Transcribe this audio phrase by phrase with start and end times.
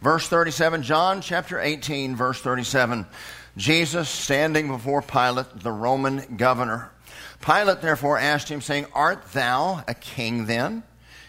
[0.00, 0.82] verse 37.
[0.82, 3.06] John chapter 18, verse 37.
[3.56, 6.90] Jesus standing before Pilate, the Roman governor.
[7.40, 10.82] Pilate therefore asked him, saying, Art thou a king then?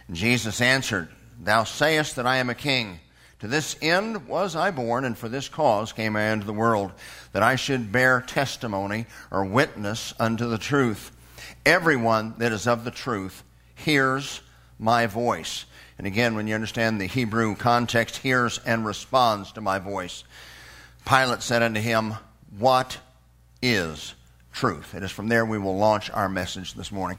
[0.07, 1.09] And Jesus answered,
[1.39, 2.99] Thou sayest that I am a king.
[3.39, 6.91] To this end was I born, and for this cause came I into the world,
[7.31, 11.11] that I should bear testimony or witness unto the truth.
[11.65, 13.43] Everyone that is of the truth
[13.75, 14.41] hears
[14.77, 15.65] my voice.
[15.99, 20.23] And again, when you understand the Hebrew context, hears and responds to my voice.
[21.05, 22.13] Pilate said unto him,
[22.57, 22.99] What
[23.61, 24.15] is
[24.53, 24.95] truth?
[24.95, 27.17] It is from there we will launch our message this morning.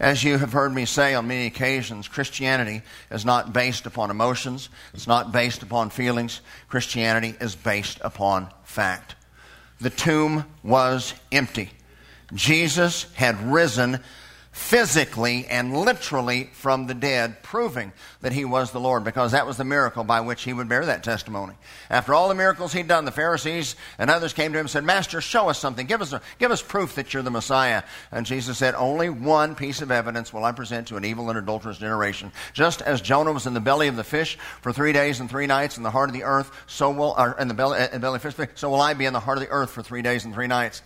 [0.00, 4.70] As you have heard me say on many occasions, Christianity is not based upon emotions,
[4.94, 6.40] it's not based upon feelings.
[6.68, 9.16] Christianity is based upon fact.
[9.82, 11.72] The tomb was empty.
[12.32, 14.00] Jesus had risen
[14.56, 17.92] physically and literally from the dead, proving
[18.22, 20.86] that he was the Lord, because that was the miracle by which he would bear
[20.86, 21.52] that testimony.
[21.90, 24.82] After all the miracles he'd done, the Pharisees and others came to him and said,
[24.82, 25.86] Master, show us something.
[25.86, 27.82] Give us, a, give us proof that you're the Messiah.
[28.10, 31.38] And Jesus said, Only one piece of evidence will I present to an evil and
[31.38, 32.32] adulterous generation.
[32.54, 35.46] Just as Jonah was in the belly of the fish for three days and three
[35.46, 38.34] nights in the heart of the earth, so will, in the belly, the belly fish,
[38.54, 40.46] so will I be in the heart of the earth for three days and three
[40.46, 40.80] nights.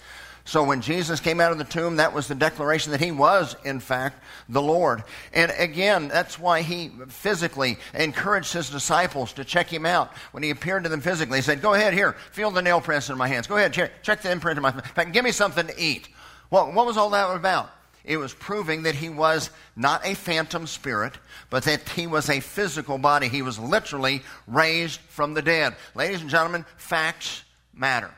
[0.50, 3.54] So when Jesus came out of the tomb, that was the declaration that he was,
[3.64, 5.04] in fact, the Lord.
[5.32, 10.12] And again, that's why he physically encouraged his disciples to check him out.
[10.32, 13.08] When he appeared to them physically, he said, Go ahead, here, feel the nail prints
[13.08, 13.46] in my hands.
[13.46, 15.12] Go ahead, check, the imprint in my hand.
[15.12, 16.08] Give me something to eat.
[16.50, 17.70] Well, what was all that about?
[18.02, 21.12] It was proving that he was not a phantom spirit,
[21.50, 23.28] but that he was a physical body.
[23.28, 25.76] He was literally raised from the dead.
[25.94, 28.10] Ladies and gentlemen, facts matter.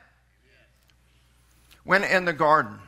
[1.85, 2.79] When in the garden,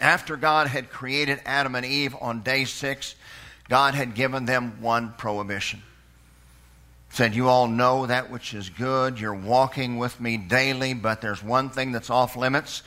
[0.00, 3.14] after God had created Adam and Eve on day six,
[3.68, 5.82] God had given them one prohibition.
[7.10, 9.20] He Said, You all know that which is good.
[9.20, 12.82] You're walking with me daily, but there's one thing that's off limits.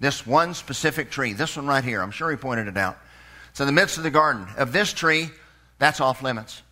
[0.00, 2.98] This one specific tree, this one right here, I'm sure he pointed it out.
[3.50, 4.46] It's in the midst of the garden.
[4.56, 5.30] Of this tree,
[5.78, 6.62] that's off limits.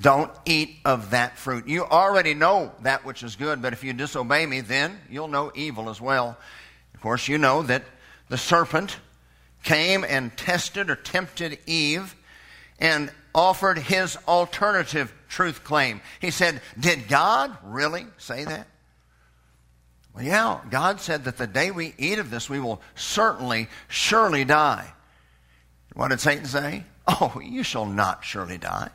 [0.00, 1.68] Don't eat of that fruit.
[1.68, 5.52] You already know that which is good, but if you disobey me, then you'll know
[5.54, 6.36] evil as well
[7.02, 7.84] course, you know that
[8.28, 8.96] the serpent
[9.62, 12.14] came and tested or tempted Eve
[12.78, 16.00] and offered his alternative truth claim.
[16.20, 18.66] He said, Did God really say that?
[20.14, 24.44] Well, yeah, God said that the day we eat of this, we will certainly, surely
[24.44, 24.92] die.
[25.94, 26.84] What did Satan say?
[27.04, 28.88] Oh, you shall not surely die.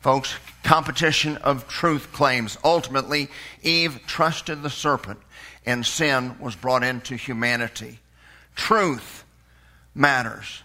[0.00, 2.58] Folks, competition of truth claims.
[2.62, 3.28] Ultimately,
[3.62, 5.18] Eve trusted the serpent
[5.66, 7.98] and sin was brought into humanity.
[8.54, 9.24] Truth
[9.94, 10.62] matters.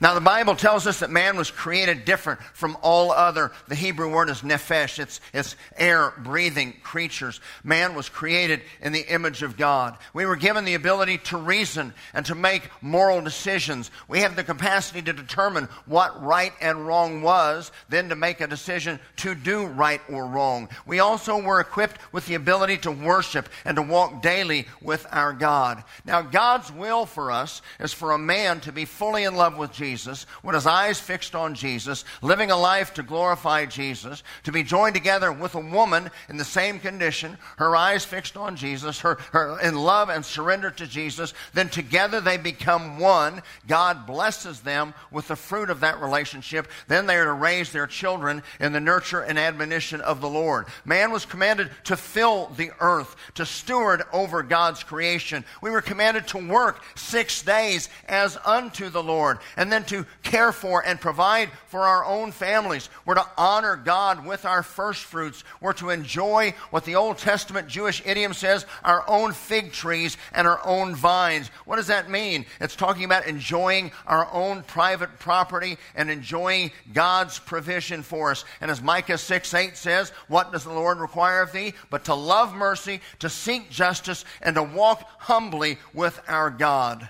[0.00, 3.52] Now, the Bible tells us that man was created different from all other.
[3.68, 7.40] The Hebrew word is nephesh, it's, it's air breathing creatures.
[7.62, 9.96] Man was created in the image of God.
[10.12, 13.92] We were given the ability to reason and to make moral decisions.
[14.08, 18.48] We have the capacity to determine what right and wrong was, then to make a
[18.48, 20.68] decision to do right or wrong.
[20.86, 25.32] We also were equipped with the ability to worship and to walk daily with our
[25.32, 25.84] God.
[26.04, 29.70] Now, God's will for us is for a man to be fully in love with
[29.70, 34.50] Jesus Jesus, with his eyes fixed on Jesus, living a life to glorify Jesus, to
[34.50, 39.00] be joined together with a woman in the same condition, her eyes fixed on Jesus,
[39.00, 43.42] her, her in love and surrender to Jesus, then together they become one.
[43.68, 46.66] God blesses them with the fruit of that relationship.
[46.88, 50.64] Then they are to raise their children in the nurture and admonition of the Lord.
[50.86, 55.44] Man was commanded to fill the earth, to steward over God's creation.
[55.60, 60.52] We were commanded to work six days as unto the Lord, and then to care
[60.52, 62.88] for and provide for our own families.
[63.04, 65.42] We're to honor God with our first fruits.
[65.60, 70.46] We're to enjoy what the Old Testament Jewish idiom says our own fig trees and
[70.46, 71.48] our own vines.
[71.64, 72.46] What does that mean?
[72.60, 78.44] It's talking about enjoying our own private property and enjoying God's provision for us.
[78.60, 81.74] And as Micah 6 8 says, What does the Lord require of thee?
[81.90, 87.08] But to love mercy, to seek justice, and to walk humbly with our God.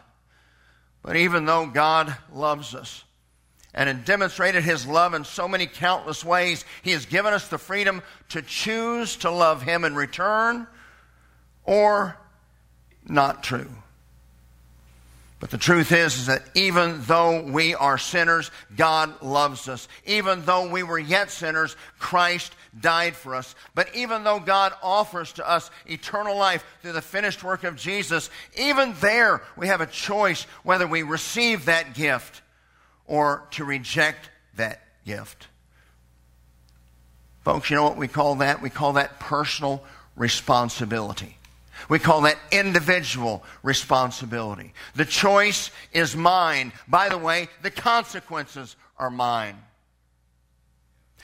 [1.04, 3.04] But even though God loves us
[3.74, 7.58] and has demonstrated his love in so many countless ways, he has given us the
[7.58, 10.66] freedom to choose to love him in return
[11.64, 12.16] or
[13.04, 13.70] not true.
[15.44, 19.88] But the truth is, is that even though we are sinners, God loves us.
[20.06, 23.55] Even though we were yet sinners, Christ died for us.
[23.75, 28.31] But even though God offers to us eternal life through the finished work of Jesus,
[28.56, 32.41] even there we have a choice whether we receive that gift
[33.05, 35.49] or to reject that gift.
[37.43, 38.62] Folks, you know what we call that?
[38.62, 39.85] We call that personal
[40.17, 41.37] responsibility.
[41.88, 44.72] We call that individual responsibility.
[44.94, 46.72] The choice is mine.
[46.88, 49.56] By the way, the consequences are mine.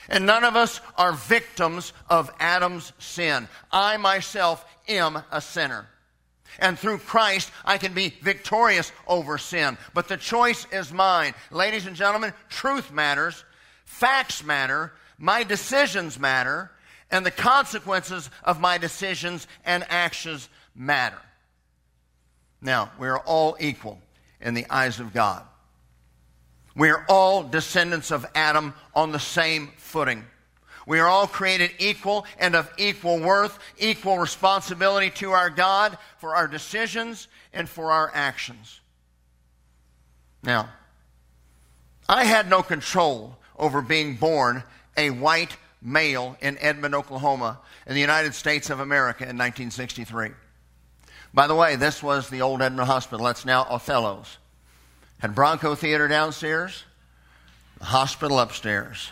[0.09, 3.47] And none of us are victims of Adam's sin.
[3.71, 5.87] I myself am a sinner.
[6.59, 9.77] And through Christ, I can be victorious over sin.
[9.93, 11.33] But the choice is mine.
[11.49, 13.45] Ladies and gentlemen, truth matters,
[13.85, 16.71] facts matter, my decisions matter,
[17.11, 21.21] and the consequences of my decisions and actions matter.
[22.61, 23.99] Now, we are all equal
[24.39, 25.43] in the eyes of God.
[26.75, 30.25] We are all descendants of Adam on the same footing.
[30.87, 36.35] We are all created equal and of equal worth, equal responsibility to our God for
[36.35, 38.79] our decisions and for our actions.
[40.43, 40.69] Now,
[42.09, 44.63] I had no control over being born
[44.97, 50.29] a white male in Edmond, Oklahoma, in the United States of America in 1963.
[51.33, 53.25] By the way, this was the old Edmond Hospital.
[53.25, 54.37] That's now Othello's.
[55.19, 56.83] Had Bronco Theater downstairs,
[57.79, 59.11] the hospital upstairs.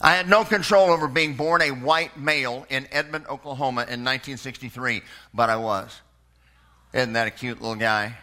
[0.00, 5.02] I had no control over being born a white male in Edmond, Oklahoma in 1963,
[5.34, 6.00] but I was.
[6.92, 8.16] Isn't that a cute little guy?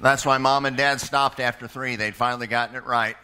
[0.00, 1.96] That's why mom and dad stopped after three.
[1.96, 3.16] They'd finally gotten it right.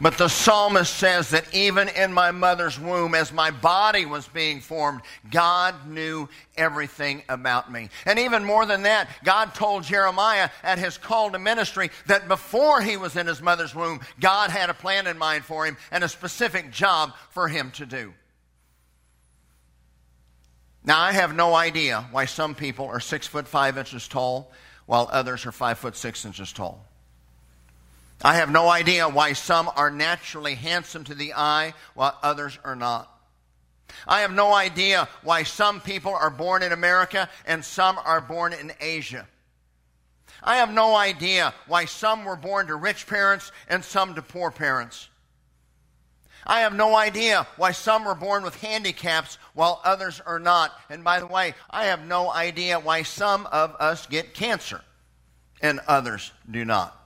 [0.00, 4.60] But the psalmist says that even in my mother's womb, as my body was being
[4.60, 5.00] formed,
[5.30, 7.88] God knew everything about me.
[8.04, 12.82] And even more than that, God told Jeremiah at his call to ministry that before
[12.82, 16.02] he was in his mother's womb, God had a plan in mind for him and
[16.02, 18.12] a specific job for him to do.
[20.84, 24.52] Now, I have no idea why some people are six foot five inches tall
[24.84, 26.84] while others are five foot six inches tall.
[28.22, 32.76] I have no idea why some are naturally handsome to the eye while others are
[32.76, 33.10] not.
[34.06, 38.52] I have no idea why some people are born in America and some are born
[38.52, 39.26] in Asia.
[40.42, 44.50] I have no idea why some were born to rich parents and some to poor
[44.50, 45.08] parents.
[46.46, 50.72] I have no idea why some are born with handicaps while others are not.
[50.90, 54.80] And by the way, I have no idea why some of us get cancer
[55.60, 57.00] and others do not.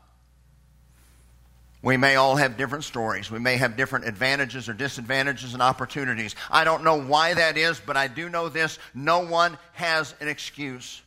[1.81, 3.31] We may all have different stories.
[3.31, 6.35] We may have different advantages or disadvantages and opportunities.
[6.51, 10.27] I don't know why that is, but I do know this no one has an
[10.27, 11.03] excuse.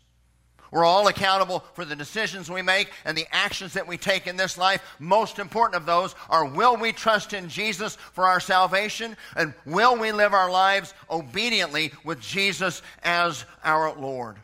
[0.71, 4.37] We're all accountable for the decisions we make and the actions that we take in
[4.37, 4.81] this life.
[4.99, 9.17] Most important of those are will we trust in Jesus for our salvation?
[9.35, 14.37] And will we live our lives obediently with Jesus as our Lord?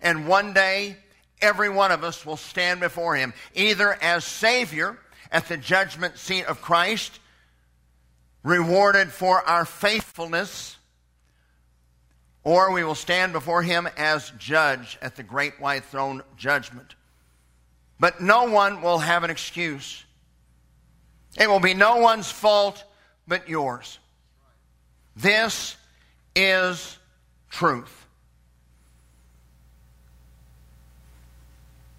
[0.00, 0.96] And one day,
[1.42, 4.96] every one of us will stand before Him, either as Savior
[5.32, 7.18] at the judgment seat of Christ,
[8.44, 10.76] rewarded for our faithfulness,
[12.44, 16.94] or we will stand before him as judge at the great white throne judgment.
[17.98, 20.04] But no one will have an excuse.
[21.38, 22.84] It will be no one's fault
[23.26, 23.98] but yours.
[25.16, 25.76] This
[26.36, 26.98] is
[27.50, 28.03] truth.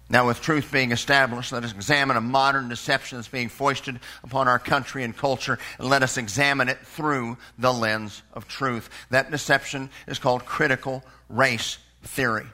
[0.08, 4.46] Now, with truth being established, let us examine a modern deception that's being foisted upon
[4.46, 8.88] our country and culture, and let us examine it through the lens of truth.
[9.10, 12.46] That deception is called critical race theory.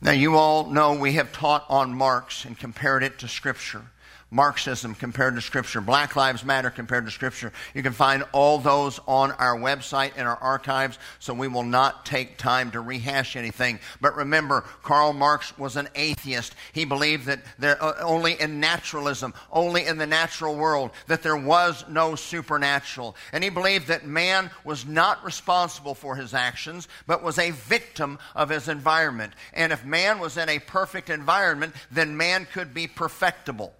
[0.00, 3.82] Now, you all know we have taught on Marx and compared it to Scripture.
[4.30, 7.52] Marxism compared to Scripture, Black Lives Matter compared to Scripture.
[7.74, 12.06] You can find all those on our website and our archives, so we will not
[12.06, 13.80] take time to rehash anything.
[14.00, 16.54] But remember, Karl Marx was an atheist.
[16.72, 21.36] He believed that there, uh, only in naturalism, only in the natural world, that there
[21.36, 23.16] was no supernatural.
[23.32, 28.18] And he believed that man was not responsible for his actions, but was a victim
[28.36, 29.32] of his environment.
[29.52, 33.74] And if man was in a perfect environment, then man could be perfectible.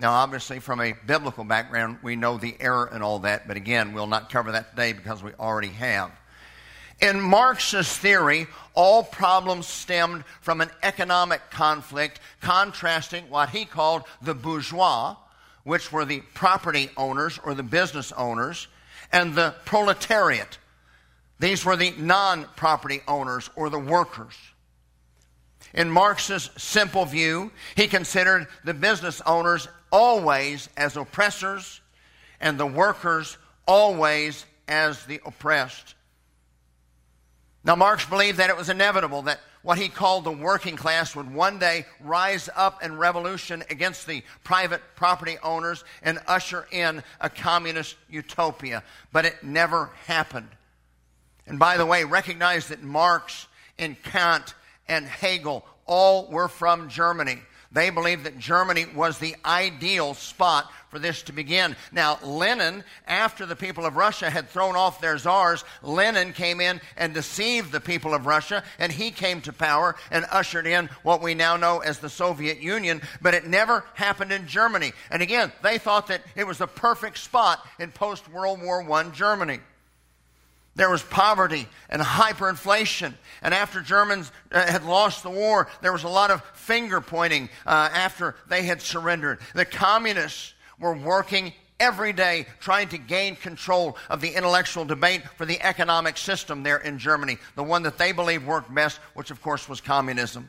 [0.00, 3.92] Now, obviously, from a biblical background, we know the error and all that, but again,
[3.92, 6.12] we'll not cover that today because we already have.
[7.00, 14.34] In Marxist theory, all problems stemmed from an economic conflict contrasting what he called the
[14.34, 15.16] bourgeois,
[15.64, 18.68] which were the property owners or the business owners,
[19.12, 20.58] and the proletariat.
[21.40, 24.34] These were the non property owners or the workers.
[25.74, 31.80] In Marx's simple view, he considered the business owners always as oppressors
[32.40, 35.94] and the workers always as the oppressed.
[37.64, 41.32] Now, Marx believed that it was inevitable that what he called the working class would
[41.34, 47.28] one day rise up in revolution against the private property owners and usher in a
[47.28, 48.82] communist utopia.
[49.12, 50.48] But it never happened.
[51.46, 53.46] And by the way, recognize that Marx
[53.78, 54.54] and Kant
[54.88, 57.40] and Hegel all were from Germany.
[57.70, 61.76] They believed that Germany was the ideal spot for this to begin.
[61.92, 66.80] Now, Lenin, after the people of Russia had thrown off their czars, Lenin came in
[66.96, 71.20] and deceived the people of Russia, and he came to power and ushered in what
[71.20, 74.92] we now know as the Soviet Union, but it never happened in Germany.
[75.10, 79.10] And again, they thought that it was the perfect spot in post World War I
[79.10, 79.60] Germany.
[80.78, 83.12] There was poverty and hyperinflation.
[83.42, 87.48] And after Germans uh, had lost the war, there was a lot of finger pointing
[87.66, 89.40] uh, after they had surrendered.
[89.54, 95.44] The communists were working every day trying to gain control of the intellectual debate for
[95.44, 99.42] the economic system there in Germany, the one that they believed worked best, which of
[99.42, 100.48] course was communism.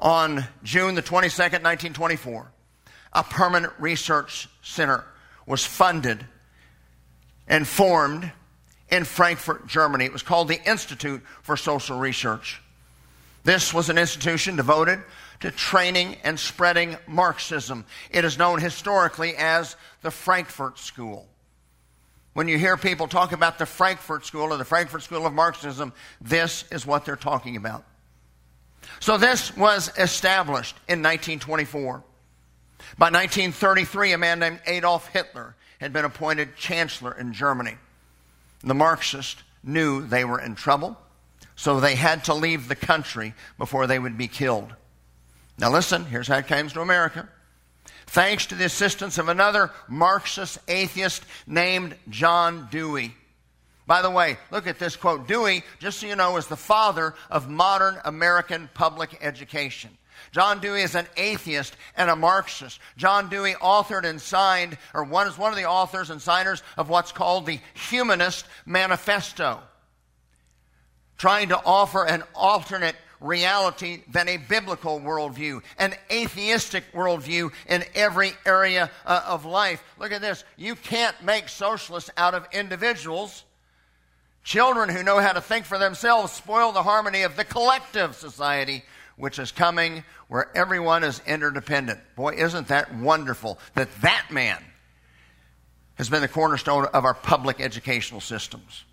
[0.00, 2.46] On June the 22nd, 1924,
[3.14, 5.02] a permanent research center
[5.46, 6.26] was funded
[7.48, 8.30] and formed
[8.94, 10.04] in Frankfurt, Germany.
[10.04, 12.62] It was called the Institute for Social Research.
[13.42, 15.02] This was an institution devoted
[15.40, 17.84] to training and spreading Marxism.
[18.10, 21.26] It is known historically as the Frankfurt School.
[22.34, 25.92] When you hear people talk about the Frankfurt School or the Frankfurt School of Marxism,
[26.20, 27.84] this is what they're talking about.
[29.00, 32.04] So this was established in 1924.
[32.96, 37.76] By 1933, a man named Adolf Hitler had been appointed chancellor in Germany.
[38.64, 40.96] The Marxists knew they were in trouble,
[41.54, 44.74] so they had to leave the country before they would be killed.
[45.58, 47.28] Now, listen, here's how it comes to America.
[48.06, 53.14] Thanks to the assistance of another Marxist atheist named John Dewey.
[53.86, 55.28] By the way, look at this quote.
[55.28, 59.90] Dewey, just so you know, is the father of modern American public education.
[60.34, 62.80] John Dewey is an atheist and a Marxist.
[62.96, 66.88] John Dewey authored and signed, or one is one of the authors and signers of
[66.88, 69.60] what's called the Humanist Manifesto,
[71.18, 78.32] trying to offer an alternate reality than a biblical worldview, an atheistic worldview in every
[78.44, 79.84] area uh, of life.
[80.00, 80.42] Look at this.
[80.56, 83.44] You can't make socialists out of individuals.
[84.42, 88.82] Children who know how to think for themselves spoil the harmony of the collective society
[89.16, 92.00] which is coming where everyone is interdependent.
[92.16, 94.62] Boy, isn't that wonderful that that man
[95.96, 98.84] has been the cornerstone of our public educational systems.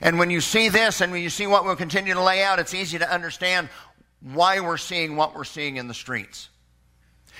[0.00, 2.58] And when you see this and when you see what we'll continue to lay out,
[2.58, 3.68] it's easy to understand
[4.20, 6.48] why we're seeing what we're seeing in the streets.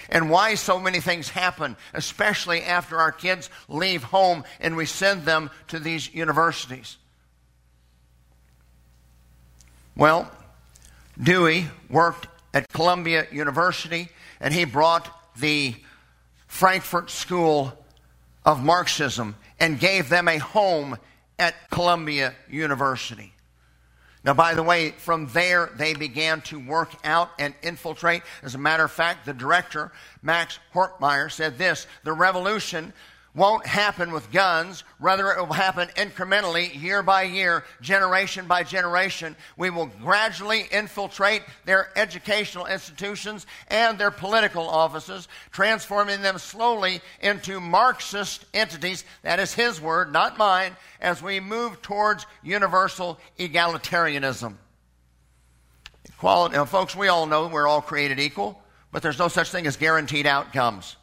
[0.09, 5.25] And why so many things happen, especially after our kids leave home and we send
[5.25, 6.97] them to these universities.
[9.95, 10.31] Well,
[11.23, 14.09] Dewey worked at Columbia University
[14.41, 15.09] and he brought
[15.39, 15.75] the
[16.47, 17.73] Frankfurt School
[18.45, 20.97] of Marxism and gave them a home
[21.39, 23.33] at Columbia University.
[24.25, 28.23] Now, by the way, from there they began to work out and infiltrate.
[28.43, 32.93] As a matter of fact, the director, Max Horkheimer, said this The revolution
[33.35, 34.85] won't happen with guns.
[34.99, 39.37] Rather, it will happen incrementally, year by year, generation by generation.
[39.57, 47.61] We will gradually infiltrate their educational institutions and their political offices, transforming them slowly into
[47.61, 49.05] Marxist entities.
[49.23, 54.55] That is his word, not mine, as we move towards universal egalitarianism.
[56.05, 58.61] Equality, now, folks, we all know we're all created equal,
[58.93, 60.97] but there's no such thing as guaranteed outcomes.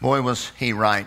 [0.00, 1.06] Boy, was he right.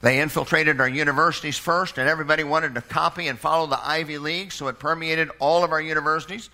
[0.00, 4.50] They infiltrated our universities first, and everybody wanted to copy and follow the Ivy League,
[4.50, 6.50] so it permeated all of our universities.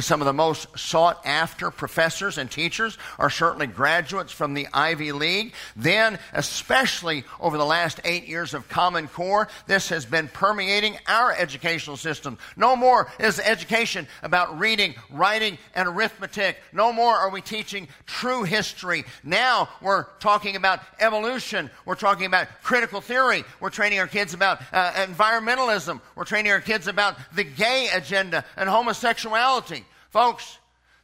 [0.00, 5.12] Some of the most sought after professors and teachers are certainly graduates from the Ivy
[5.12, 5.54] League.
[5.74, 11.32] Then, especially over the last eight years of Common Core, this has been permeating our
[11.32, 12.36] educational system.
[12.56, 16.58] No more is education about reading, writing, and arithmetic.
[16.72, 19.04] No more are we teaching true history.
[19.24, 21.70] Now we're talking about evolution.
[21.84, 23.44] We're talking about critical theory.
[23.60, 26.00] We're training our kids about uh, environmentalism.
[26.14, 29.85] We're training our kids about the gay agenda and homosexuality.
[30.16, 30.56] Folks,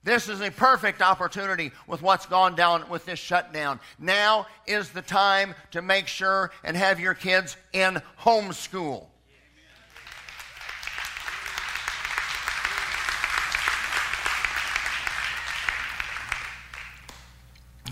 [0.04, 3.78] this is a perfect opportunity with what's gone down with this shutdown.
[3.98, 9.04] Now is the time to make sure and have your kids in homeschool.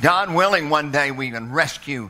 [0.00, 2.08] God willing, one day we can rescue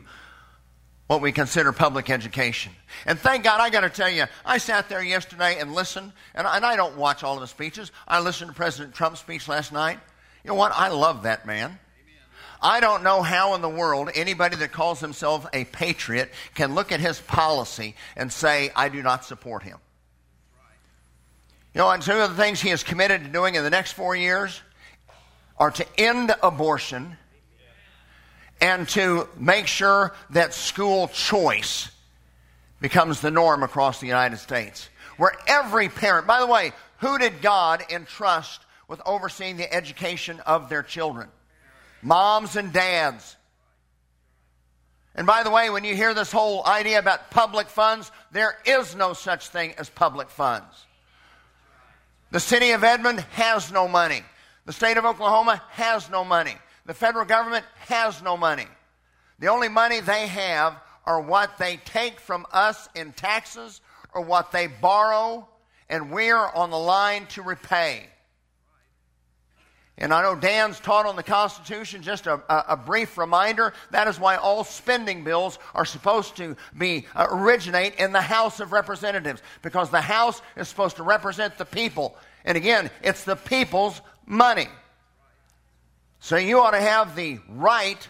[1.09, 2.71] what we consider public education.
[3.07, 6.47] And thank God, I got to tell you, I sat there yesterday and listened, and
[6.47, 7.93] I, and I don't watch all of the speeches.
[8.07, 9.99] I listened to President Trump's speech last night.
[10.45, 10.73] You know what?
[10.75, 11.79] I love that man.
[12.63, 16.93] I don't know how in the world anybody that calls himself a patriot can look
[16.93, 19.79] at his policy and say, I do not support him.
[21.75, 23.93] You know, and some of the things he is committed to doing in the next
[23.93, 24.61] four years
[25.57, 27.17] are to end abortion
[28.61, 31.91] and to make sure that school choice
[32.81, 34.89] becomes the norm across the United States.
[35.17, 40.69] Where every parent, by the way, who did God entrust with overseeing the education of
[40.69, 41.29] their children?
[42.03, 43.37] Moms and dads.
[45.15, 48.95] And by the way, when you hear this whole idea about public funds, there is
[48.95, 50.87] no such thing as public funds.
[52.31, 54.23] The city of Edmond has no money.
[54.67, 56.55] The state of Oklahoma has no money.
[56.87, 58.67] The federal government has no money.
[59.41, 63.81] The only money they have are what they take from us in taxes
[64.13, 65.49] or what they borrow,
[65.89, 68.07] and we're on the line to repay.
[70.01, 73.75] And I know Dan's taught on the Constitution, just a, a, a, brief reminder.
[73.91, 78.61] That is why all spending bills are supposed to be uh, originate in the House
[78.61, 82.17] of Representatives, because the House is supposed to represent the people.
[82.47, 84.69] And again, it's the people's money.
[86.21, 88.09] So you ought to have the right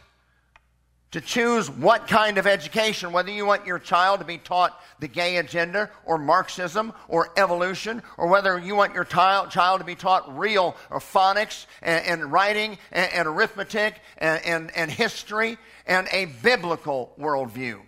[1.13, 5.09] to choose what kind of education, whether you want your child to be taught the
[5.09, 9.97] gay agenda or Marxism or evolution, or whether you want your child, child to be
[9.97, 16.07] taught real or phonics and, and writing and, and arithmetic and, and, and, history and
[16.13, 17.81] a biblical worldview.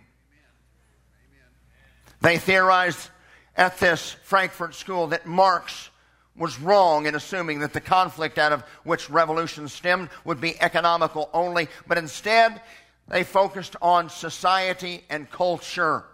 [2.19, 3.09] They theorized
[3.55, 5.89] at this Frankfurt school that Marx
[6.35, 11.29] was wrong in assuming that the conflict out of which revolution stemmed would be economical
[11.33, 12.59] only, but instead
[13.07, 16.05] they focused on society and culture.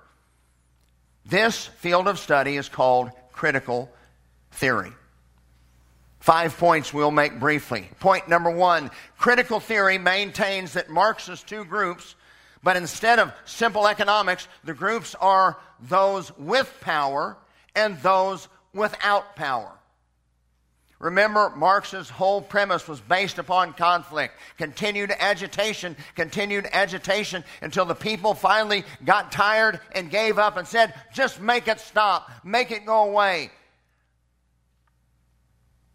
[1.25, 3.91] This field of study is called critical
[4.51, 4.91] theory.
[6.20, 7.90] Five points we'll make briefly.
[8.00, 12.16] Point number one critical theory maintains that Marx's two groups,
[12.61, 17.37] but instead of simple economics, the groups are those with power
[17.75, 19.78] and those without power.
[21.00, 28.33] Remember, Marx's whole premise was based upon conflict, continued agitation, continued agitation until the people
[28.33, 33.09] finally got tired and gave up and said, just make it stop, make it go
[33.09, 33.50] away.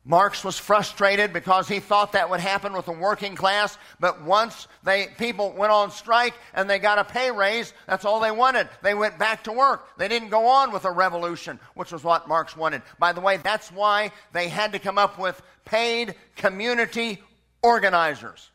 [0.07, 4.69] Marx was frustrated because he thought that would happen with the working class, but once
[4.83, 8.69] they people went on strike and they got a pay raise, that's all they wanted.
[8.83, 9.97] They went back to work.
[9.97, 12.83] They didn't go on with a revolution, which was what Marx wanted.
[12.99, 17.23] By the way, that's why they had to come up with paid community
[17.63, 18.51] organizers.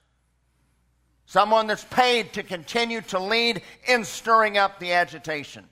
[1.26, 5.68] Someone that's paid to continue to lead in stirring up the agitation.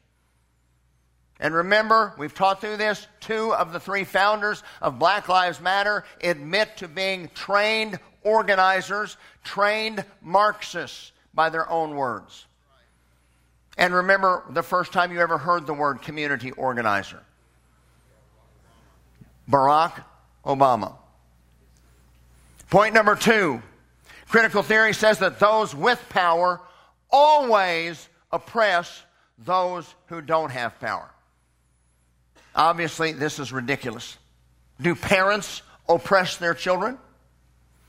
[1.40, 6.04] And remember, we've taught through this, two of the three founders of Black Lives Matter
[6.22, 12.46] admit to being trained organizers, trained Marxists by their own words.
[13.78, 17.22] And remember the first time you ever heard the word community organizer
[19.50, 20.04] Barack
[20.44, 20.96] Obama.
[22.70, 23.62] Point number two
[24.28, 26.60] critical theory says that those with power
[27.10, 29.04] always oppress
[29.38, 31.10] those who don't have power.
[32.58, 34.18] Obviously, this is ridiculous.
[34.82, 36.98] Do parents oppress their children?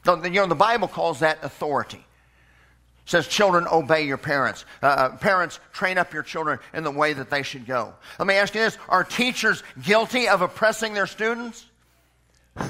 [0.06, 1.96] You know, the Bible calls that authority.
[1.96, 4.66] It says, children, obey your parents.
[4.82, 7.94] Uh, uh parents, train up your children in the way that they should go.
[8.18, 11.64] Let me ask you this Are teachers guilty of oppressing their students?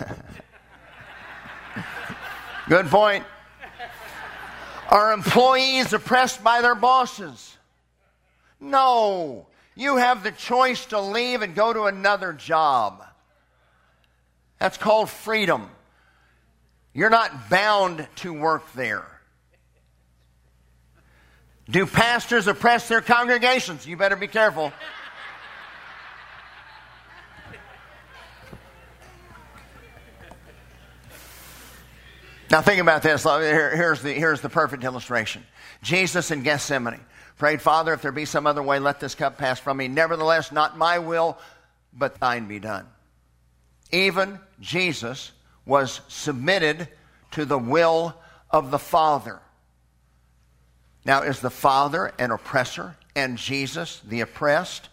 [2.68, 3.24] Good point.
[4.88, 7.56] Are employees oppressed by their bosses?
[8.60, 9.47] No.
[9.78, 13.04] You have the choice to leave and go to another job.
[14.58, 15.70] That's called freedom.
[16.92, 19.06] You're not bound to work there.
[21.70, 23.86] Do pastors oppress their congregations?
[23.86, 24.72] You better be careful.
[32.50, 33.22] Now, think about this.
[33.22, 35.46] Here's the, here's the perfect illustration
[35.82, 37.04] Jesus in Gethsemane.
[37.38, 39.86] Prayed, Father, if there be some other way, let this cup pass from me.
[39.86, 41.38] Nevertheless, not my will,
[41.92, 42.86] but thine be done.
[43.92, 45.30] Even Jesus
[45.64, 46.88] was submitted
[47.32, 48.14] to the will
[48.50, 49.40] of the Father.
[51.04, 54.88] Now, is the Father an oppressor and Jesus the oppressed?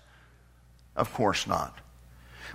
[0.95, 1.77] Of course not.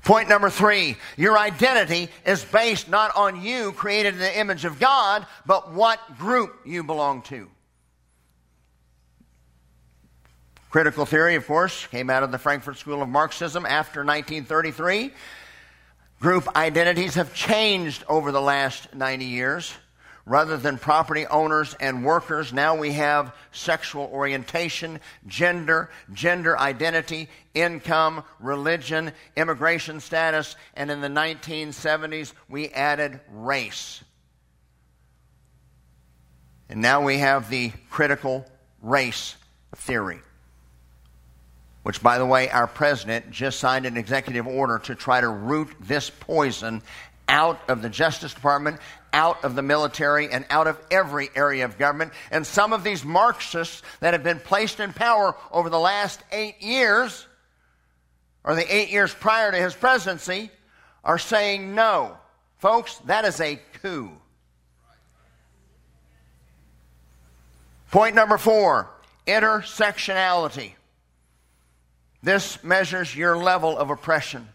[0.04, 4.78] Point number three your identity is based not on you created in the image of
[4.78, 7.50] God, but what group you belong to.
[10.70, 15.12] Critical theory, of course, came out of the Frankfurt School of Marxism after 1933.
[16.20, 19.74] Group identities have changed over the last 90 years.
[20.26, 28.22] Rather than property owners and workers, now we have sexual orientation, gender, gender identity, income,
[28.38, 34.04] religion, immigration status, and in the 1970s we added race.
[36.68, 38.46] And now we have the critical
[38.80, 39.34] race
[39.74, 40.20] theory
[41.82, 45.68] which, by the way, our president just signed an executive order to try to root
[45.80, 46.82] this poison
[47.28, 48.78] out of the Justice Department,
[49.12, 52.12] out of the military, and out of every area of government.
[52.30, 56.60] And some of these Marxists that have been placed in power over the last eight
[56.60, 57.26] years,
[58.44, 60.50] or the eight years prior to his presidency,
[61.02, 62.16] are saying no.
[62.58, 64.10] Folks, that is a coup.
[67.90, 68.90] Point number four
[69.26, 70.72] intersectionality.
[72.22, 74.48] This measures your level of oppression.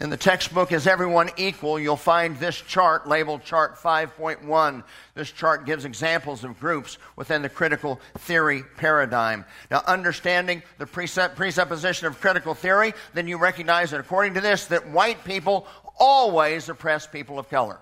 [0.00, 1.78] In the textbook, Is Everyone Equal?
[1.78, 4.82] you'll find this chart labeled Chart 5.1.
[5.14, 9.44] This chart gives examples of groups within the critical theory paradigm.
[9.70, 14.88] Now, understanding the presupposition of critical theory, then you recognize that according to this, that
[14.88, 17.78] white people always oppress people of color.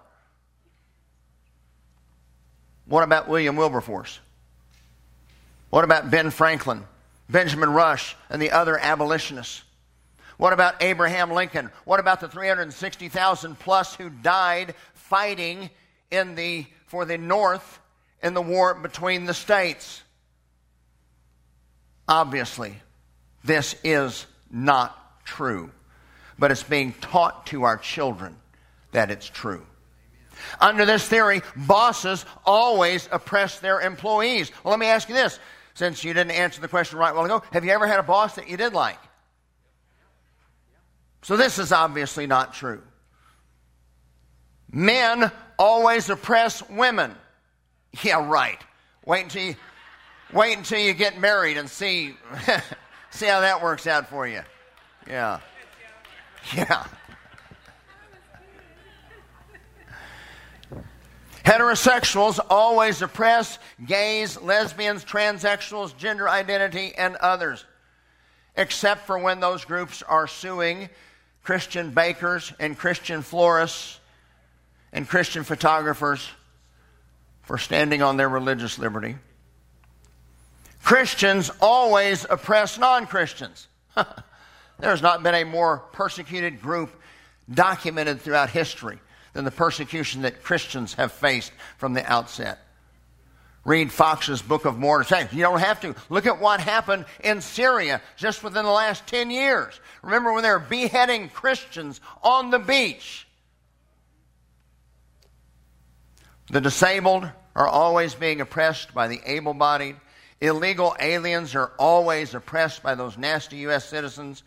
[2.85, 4.21] What about William Wilberforce?
[5.71, 6.85] What about Ben Franklin?
[7.29, 9.63] Benjamin Rush and the other abolitionists?
[10.37, 11.71] What about Abraham Lincoln?
[11.85, 15.71] What about the 360,000 plus who died fighting
[16.11, 17.79] in the, for the North
[18.23, 20.03] in the war between the states?
[22.09, 22.75] Obviously,
[23.45, 25.71] this is not true,
[26.39, 28.37] but it's being taught to our children
[28.93, 29.65] that it's true.
[30.61, 34.51] Under this theory, bosses always oppress their employees.
[34.63, 35.39] Well, let me ask you this
[35.75, 38.35] since you didn't answer the question right while ago, have you ever had a boss
[38.37, 38.99] that you did like?
[41.23, 42.83] So this is obviously not true.
[44.71, 47.15] Men always oppress women.
[48.03, 48.59] Yeah, right.
[49.05, 49.57] Wait until you,
[50.33, 52.17] wait until you get married and see
[53.11, 54.41] see how that works out for you.
[55.07, 55.41] Yeah.
[56.57, 56.87] Yeah.
[61.45, 67.65] Heterosexuals always oppress gays, lesbians, transsexuals, gender identity, and others,
[68.57, 70.89] except for when those groups are suing
[71.43, 73.99] Christian bakers and Christian florists
[74.93, 76.29] and Christian photographers
[77.43, 79.17] for standing on their religious liberty.
[80.85, 83.67] Christians always oppress non Christians.
[84.79, 87.01] There's not been a more persecuted group
[87.53, 89.01] documented throughout history
[89.33, 92.59] than the persecution that Christians have faced from the outset.
[93.65, 95.33] Read Fox's Book of Martyrs.
[95.33, 95.95] You don't have to.
[96.11, 99.79] Look at what happened in Syria just within the last 10 years.
[100.03, 103.27] Remember when they were beheading Christians on the beach?
[106.51, 109.97] The disabled are always being oppressed by the able bodied.
[110.41, 113.89] Illegal aliens are always oppressed by those nasty U.S.
[113.89, 114.43] citizens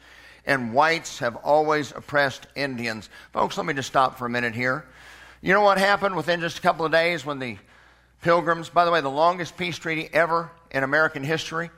[0.45, 3.09] and whites have always oppressed Indians.
[3.33, 4.85] Folks, let me just stop for a minute here.
[5.41, 7.57] You know what happened within just a couple of days when the
[8.21, 11.69] Pilgrims, by the way, the longest peace treaty ever in American history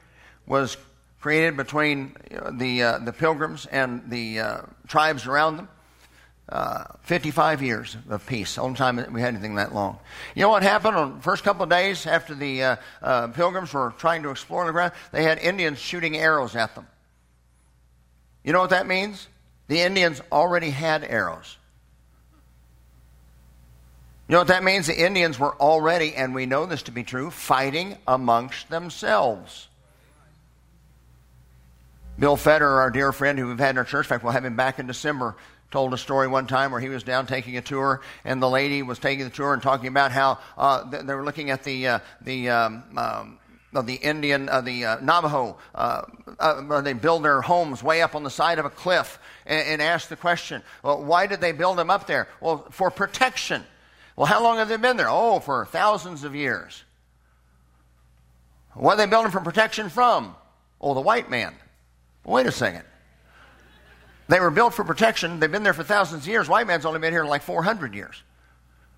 [0.46, 0.78] was
[1.20, 2.16] created between
[2.52, 5.70] the, uh, the Pilgrims and the uh, tribes around them.
[6.50, 8.58] Uh, 55 years of peace.
[8.58, 10.00] Only time we had anything that long.
[10.34, 13.74] You know what happened on the first couple of days after the uh, uh, pilgrims
[13.74, 14.94] were trying to explore the ground?
[15.12, 16.88] They had Indians shooting arrows at them.
[18.44, 19.28] You know what that means?
[19.68, 21.58] The Indians already had arrows.
[24.28, 24.88] You know what that means?
[24.88, 29.68] The Indians were already, and we know this to be true, fighting amongst themselves.
[32.20, 34.44] Bill Federer, our dear friend who we've had in our church, in fact, we'll have
[34.44, 35.36] him back in December,
[35.72, 38.82] told a story one time where he was down taking a tour, and the lady
[38.82, 42.00] was taking the tour and talking about how uh, they were looking at the uh,
[42.22, 43.40] the um, um,
[43.78, 46.02] of the Indian, uh, the uh, Navajo, uh,
[46.40, 49.82] uh, they build their homes way up on the side of a cliff and, and
[49.82, 52.28] ask the question, well, why did they build them up there?
[52.42, 53.64] Well, for protection.
[54.16, 55.10] Well, how long have they been there?
[55.10, 56.84] Oh, for thousands of years.
[58.74, 60.36] What are they building for protection from?
[60.82, 61.54] Oh, the white man.
[62.26, 62.84] wait a second.
[64.28, 65.40] They were built for protection.
[65.40, 66.50] They've been there for thousands of years.
[66.50, 68.24] White man's only been here like 400 years.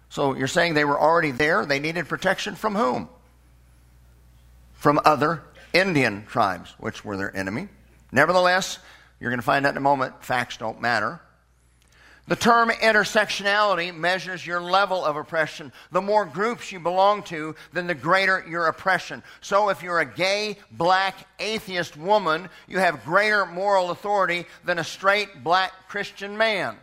[0.08, 1.66] So you're saying they were already there?
[1.66, 3.10] They needed protection from whom?
[4.80, 7.68] From other Indian tribes, which were their enemy.
[8.12, 8.80] Nevertheless,
[9.20, 11.20] you're going to find out in a moment, facts don't matter.
[12.28, 15.74] The term intersectionality measures your level of oppression.
[15.92, 19.22] The more groups you belong to, then the greater your oppression.
[19.42, 24.84] So if you're a gay, black, atheist woman, you have greater moral authority than a
[24.84, 26.78] straight, black Christian man.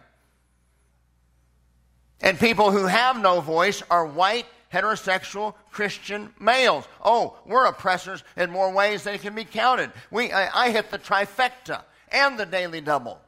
[2.20, 4.46] And people who have no voice are white,
[4.77, 6.87] heterosexual Christian males.
[7.03, 9.91] Oh, we're oppressors in more ways than can be counted.
[10.11, 13.21] We, I, I hit the trifecta and the daily double.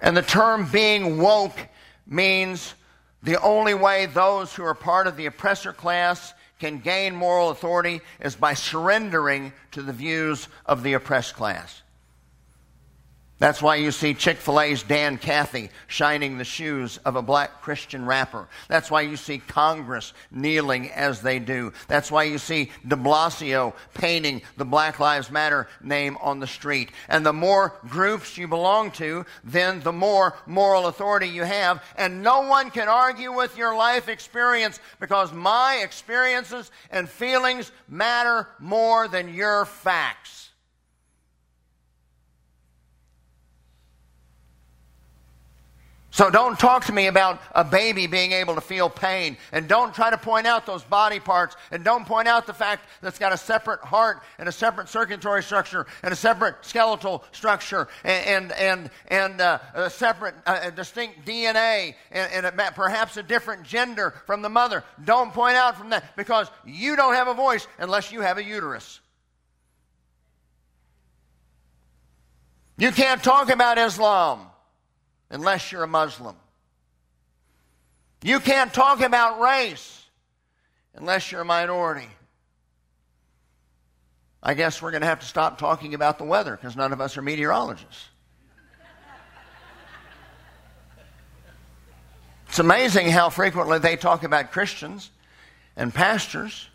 [0.00, 1.68] And the term being woke
[2.06, 2.74] means
[3.22, 8.00] the only way those who are part of the oppressor class can gain moral authority
[8.20, 11.82] is by surrendering to the views of the oppressed class.
[13.40, 17.62] That's why you see Chick fil A's Dan Cathy shining the shoes of a black
[17.62, 18.46] Christian rapper.
[18.68, 21.72] That's why you see Congress kneeling as they do.
[21.88, 26.92] That's why you see de Blasio painting the Black Lives Matter name on the street.
[27.08, 31.82] And the more groups you belong to, then the more moral authority you have.
[31.96, 38.48] And no one can argue with your life experience because my experiences and feelings matter
[38.60, 40.50] more than your facts.
[46.14, 49.36] So don't talk to me about a baby being able to feel pain.
[49.50, 51.56] And don't try to point out those body parts.
[51.72, 54.88] And don't point out the fact that it's got a separate heart and a separate
[54.88, 60.70] circulatory structure and a separate skeletal structure and, and, and, and uh, a separate, uh,
[60.70, 64.84] distinct DNA and, and a, perhaps a different gender from the mother.
[65.04, 68.44] Don't point out from that because you don't have a voice unless you have a
[68.44, 69.00] uterus.
[72.78, 74.46] You can't talk about Islam
[75.34, 76.36] unless you're a Muslim.
[78.22, 80.06] You can't talk about race
[80.94, 82.08] unless you're a minority.
[84.42, 87.00] I guess we're going to have to stop talking about the weather because none of
[87.00, 88.08] us are meteorologists.
[92.48, 95.10] It's amazing how frequently they talk about Christians
[95.76, 96.68] and pastors.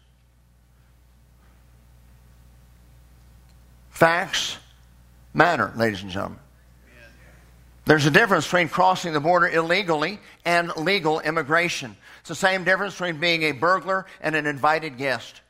[3.90, 4.58] Facts
[5.34, 6.40] matter, ladies and gentlemen.
[7.86, 11.98] There's a difference between crossing the border illegally and legal immigration.
[12.20, 15.42] It's the same difference between being a burglar and an invited guest.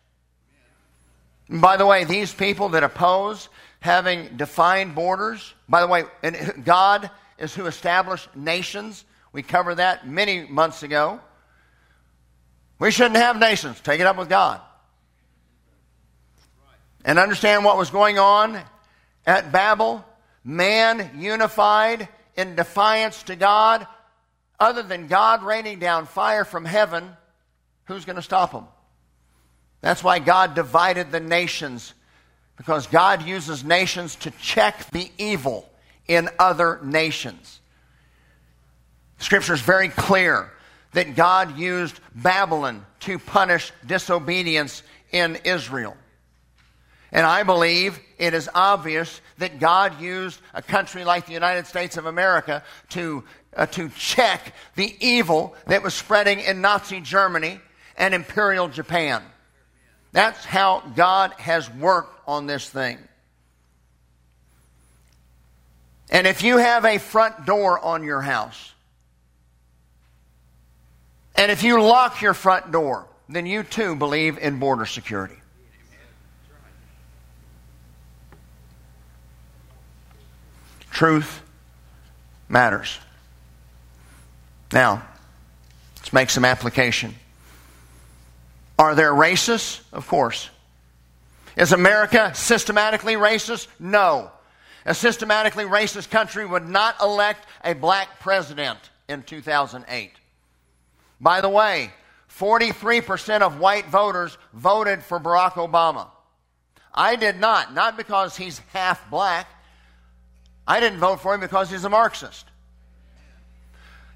[1.50, 3.50] And by the way, these people that oppose
[3.82, 6.04] having defined borders, by the way,
[6.64, 9.04] God is who established nations.
[9.34, 11.20] We covered that many months ago.
[12.78, 13.80] We shouldn't have nations.
[13.82, 14.62] Take it up with God.
[17.04, 18.62] And understand what was going on
[19.26, 20.06] at Babel.
[20.44, 22.08] Man unified
[22.40, 23.86] in defiance to God,
[24.60, 27.10] other than God raining down fire from heaven,
[27.84, 28.66] who's going to stop them?
[29.82, 31.94] That's why God divided the nations,
[32.56, 35.70] because God uses nations to check the evil
[36.08, 37.60] in other nations.
[39.18, 40.50] Scripture is very clear
[40.94, 45.98] that God used Babylon to punish disobedience in Israel.
[47.12, 51.98] And I believe it is obvious that God used a country like the United States
[51.98, 53.24] of America to,
[53.56, 57.60] uh, to check the evil that was spreading in Nazi Germany
[57.98, 59.24] and Imperial Japan.
[60.12, 63.00] That's how God has worked on this thing.
[66.12, 68.74] And if you have a front door on your house,
[71.36, 75.39] and if you lock your front door, then you too believe in border security.
[81.00, 81.42] Truth
[82.50, 83.00] matters.
[84.74, 85.02] Now,
[85.96, 87.16] let's make some application.
[88.78, 89.80] Are there racists?
[89.94, 90.50] Of course.
[91.56, 93.68] Is America systematically racist?
[93.80, 94.30] No.
[94.86, 100.12] A systematically racist country would not elect a black president in 2008.
[101.22, 101.94] By the way,
[102.38, 106.08] 43% of white voters voted for Barack Obama.
[106.94, 109.48] I did not, not because he's half black,
[110.70, 112.46] I didn't vote for him because he's a Marxist.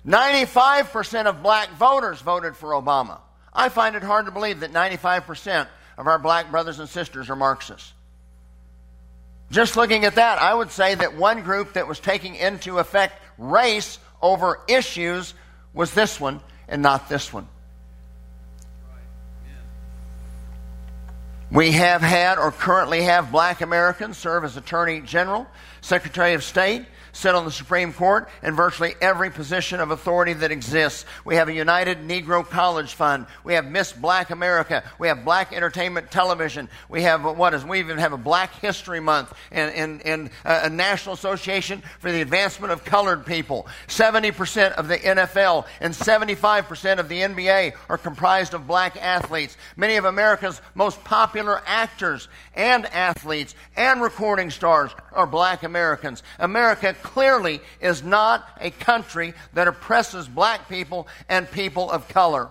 [0.05, 3.19] 95% of black voters voted for Obama.
[3.51, 7.35] I find it hard to believe that 95% of our black brothers and sisters are
[7.35, 7.91] Marxists.
[9.49, 13.19] Just looking at that, I would say that one group that was taking into effect
[13.39, 15.33] race over issues
[15.73, 17.47] was this one and not this one.
[21.53, 25.45] We have had or currently have black Americans serve as Attorney General,
[25.81, 30.51] Secretary of State, sit on the Supreme Court and virtually every position of authority that
[30.51, 31.05] exists.
[31.23, 33.27] We have a United Negro College Fund.
[33.43, 34.83] We have Miss Black America.
[34.99, 36.67] We have Black Entertainment Television.
[36.89, 40.61] We have what is, we even have a Black History Month and, and, and uh,
[40.63, 43.67] a National Association for the Advancement of Colored People.
[43.87, 49.55] 70% of the NFL and 75% of the NBA are comprised of black athletes.
[49.77, 56.23] Many of America's most popular actors and athletes and recording stars are black Americans.
[56.39, 62.49] America clearly is not a country that oppresses black people and people of color.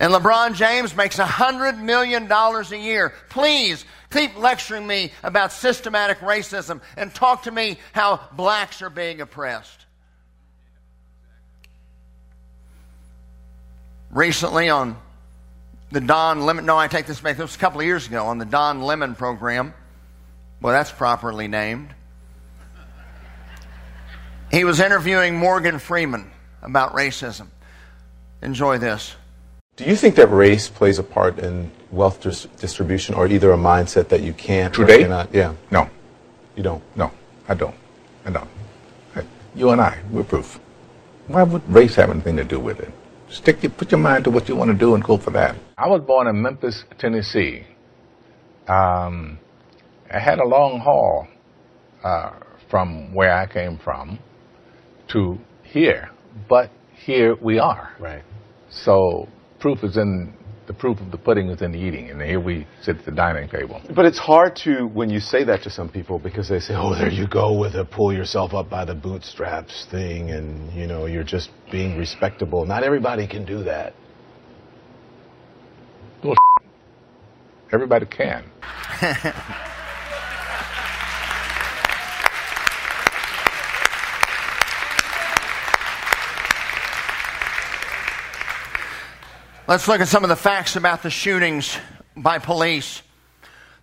[0.00, 3.14] And LeBron James makes $100 million a year.
[3.28, 9.20] Please keep lecturing me about systematic racism and talk to me how blacks are being
[9.20, 9.86] oppressed.
[14.10, 14.96] Recently on
[15.92, 18.26] the Don Lemon, no, I take this back, it was a couple of years ago
[18.26, 19.72] on the Don Lemon program.
[20.62, 21.88] Well, that's properly named.
[24.52, 26.30] He was interviewing Morgan Freeman
[26.62, 27.48] about racism.
[28.42, 29.16] Enjoy this.
[29.76, 33.56] Do you think that race plays a part in wealth dis- distribution or either a
[33.56, 34.96] mindset that you can't Today?
[34.96, 35.34] or cannot?
[35.34, 35.54] Yeah.
[35.70, 35.88] No,
[36.54, 36.82] You don't?
[36.94, 37.10] no,
[37.48, 37.74] I don't.
[38.24, 38.48] I don't.
[39.54, 40.58] You and I, we're proof.
[41.26, 42.90] Why would race have anything to do with it?
[43.28, 45.56] Stick your, put your mind to what you want to do and go for that.
[45.76, 47.64] I was born in Memphis, Tennessee.
[48.68, 49.38] Um,
[50.12, 51.26] I had a long haul
[52.04, 52.38] uh,
[52.70, 54.18] from where I came from
[55.12, 56.10] to here,
[56.48, 57.92] but here we are.
[57.98, 58.22] Right.
[58.70, 60.34] So proof is in
[60.66, 63.10] the proof of the pudding is in the eating, and here we sit at the
[63.10, 63.82] dining table.
[63.94, 66.94] But it's hard to, when you say that to some people, because they say, oh,
[66.94, 71.06] there you go with a pull yourself up by the bootstraps thing, and, you know,
[71.06, 72.64] you're just being respectable.
[72.64, 73.94] Not everybody can do that.
[77.72, 78.44] Everybody can.
[89.72, 91.78] Let's look at some of the facts about the shootings
[92.14, 93.00] by police.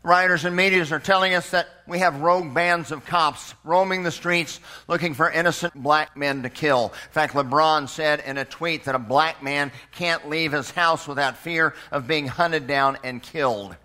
[0.04, 4.12] Writers and media are telling us that we have rogue bands of cops roaming the
[4.12, 6.94] streets looking for innocent black men to kill.
[7.08, 11.08] In fact, LeBron said in a tweet that a black man can't leave his house
[11.08, 13.76] without fear of being hunted down and killed.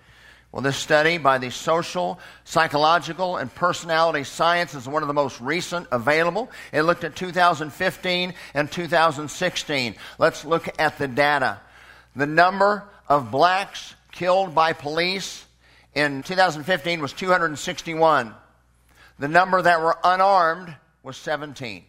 [0.53, 5.40] Well, this study by the Social, Psychological, and Personality Science is one of the most
[5.40, 6.51] recent available.
[6.71, 9.95] It looked at 2015 and 2016.
[10.19, 11.61] Let's look at the data.
[12.16, 15.44] The number of blacks killed by police
[15.94, 18.35] in 2015 was 261.
[19.18, 21.85] The number that were unarmed was 17.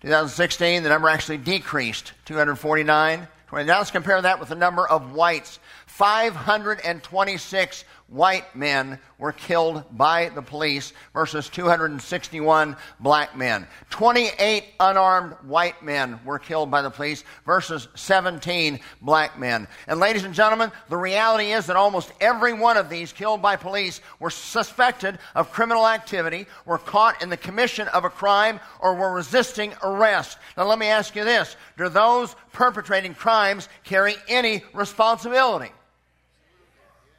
[0.00, 3.28] 2016, the number actually decreased, 249.
[3.52, 5.58] Now let's compare that with the number of whites.
[5.86, 13.66] 526 white men were killed by the police versus 261 black men.
[13.88, 19.66] 28 unarmed white men were killed by the police versus 17 black men.
[19.86, 23.56] And ladies and gentlemen, the reality is that almost every one of these killed by
[23.56, 28.94] police were suspected of criminal activity, were caught in the commission of a crime, or
[28.94, 30.36] were resisting arrest.
[30.56, 31.56] Now let me ask you this.
[31.78, 35.72] Do those perpetrating crimes carry any responsibility?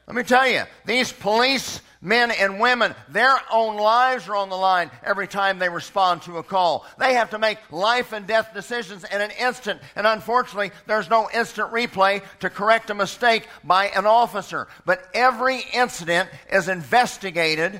[0.07, 4.57] Let me tell you, these police men and women, their own lives are on the
[4.57, 6.85] line every time they respond to a call.
[6.99, 9.79] They have to make life and death decisions in an instant.
[9.95, 14.67] And unfortunately, there's no instant replay to correct a mistake by an officer.
[14.85, 17.79] But every incident is investigated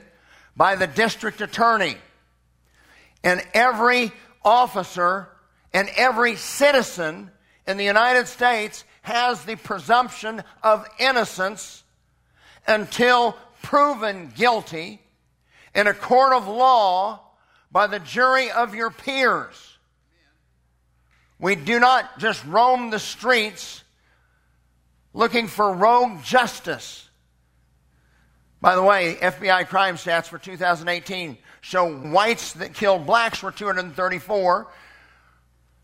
[0.56, 1.98] by the district attorney.
[3.26, 4.14] And every
[4.46, 5.28] officer
[5.74, 7.32] and every citizen
[7.68, 11.83] in the United States has the presumption of innocence
[12.68, 15.02] until proven guilty
[15.74, 17.22] in a court of law
[17.72, 19.78] by the jury of your peers.
[21.40, 23.84] We do not just roam the streets
[25.14, 27.10] looking for rogue justice.
[28.62, 34.68] By the way, FBI crime stats for 2018 show whites that killed blacks were 234,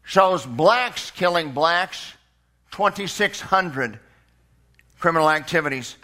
[0.03, 2.13] shows blacks killing blacks
[2.71, 3.99] 2,600
[4.99, 5.95] criminal activities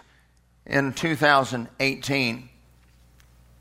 [0.66, 2.48] in 2018.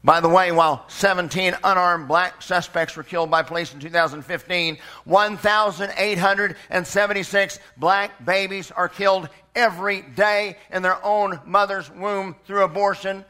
[0.03, 7.60] By the way, while 17 unarmed black suspects were killed by police in 2015, 1,876
[7.77, 13.25] black babies are killed every day in their own mother's womb through abortion.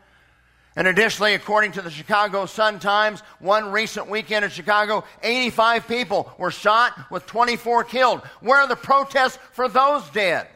[0.75, 6.51] And additionally, according to the Chicago Sun-Times, one recent weekend in Chicago, 85 people were
[6.51, 8.19] shot with 24 killed.
[8.41, 10.49] Where are the protests for those dead?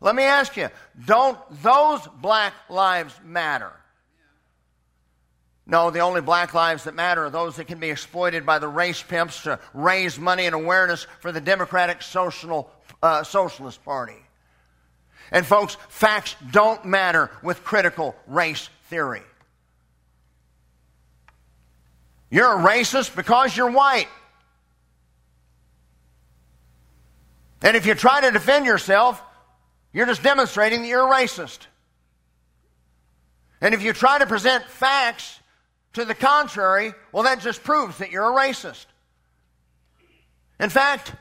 [0.00, 0.68] Let me ask you,
[1.06, 3.72] don't those black lives matter?
[5.66, 8.68] No, the only black lives that matter are those that can be exploited by the
[8.68, 12.70] race pimps to raise money and awareness for the Democratic Social,
[13.02, 14.22] uh, Socialist Party.
[15.32, 19.22] And folks, facts don't matter with critical race theory.
[22.30, 24.08] You're a racist because you're white.
[27.62, 29.20] And if you try to defend yourself,
[29.96, 31.60] you're just demonstrating that you're a racist.
[33.62, 35.40] And if you try to present facts
[35.94, 38.84] to the contrary, well, that just proves that you're a racist.
[40.60, 41.14] In fact,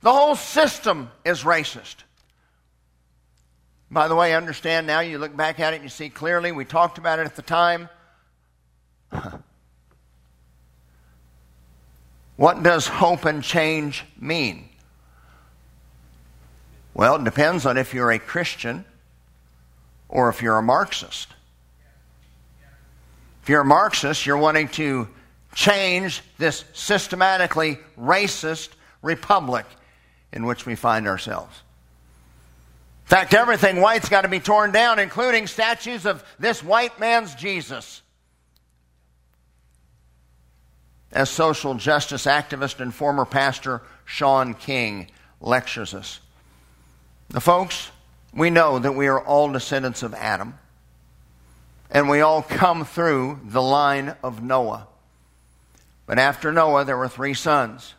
[0.00, 1.94] the whole system is racist.
[3.92, 6.50] By the way, I understand now, you look back at it and you see clearly,
[6.50, 7.88] we talked about it at the time.
[12.34, 14.67] what does hope and change mean?
[16.98, 18.84] Well, it depends on if you're a Christian
[20.08, 21.28] or if you're a Marxist.
[23.40, 25.06] If you're a Marxist, you're wanting to
[25.54, 28.70] change this systematically racist
[29.00, 29.64] republic
[30.32, 31.62] in which we find ourselves.
[33.04, 37.32] In fact, everything white's got to be torn down, including statues of this white man's
[37.36, 38.02] Jesus.
[41.12, 46.18] As social justice activist and former pastor Shaun King lectures us.
[47.32, 47.90] Now, folks,
[48.32, 50.58] we know that we are all descendants of Adam,
[51.90, 54.86] and we all come through the line of Noah.
[56.06, 57.94] But after Noah, there were three sons.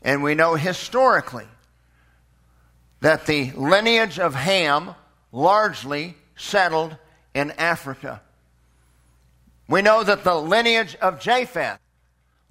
[0.00, 1.46] And we know historically
[3.00, 4.94] that the lineage of Ham
[5.30, 6.96] largely settled
[7.34, 8.22] in Africa.
[9.68, 11.78] We know that the lineage of Japheth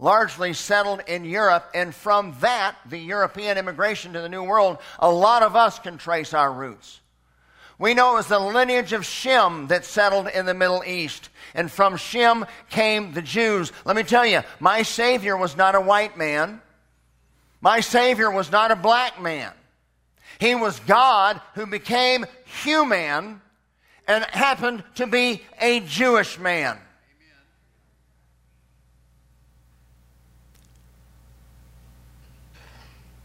[0.02, 5.10] largely settled in Europe, and from that, the European immigration to the New World, a
[5.10, 6.99] lot of us can trace our roots.
[7.78, 11.30] We know it was the lineage of Shem that settled in the Middle East.
[11.56, 13.72] And from Shem came the Jews.
[13.86, 16.62] Let me tell you, my Savior was not a white man.
[17.60, 19.52] My Savior was not a black man.
[20.39, 22.26] He was God who became
[22.64, 23.41] human
[24.08, 26.78] and happened to be a Jewish man.